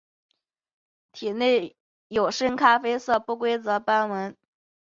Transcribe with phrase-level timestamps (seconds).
[1.11, 1.75] 体
[2.07, 4.35] 有深咖啡色不规则之斑纹。